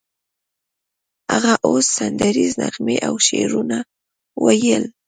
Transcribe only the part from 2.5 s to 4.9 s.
نغمې او شعرونه ویل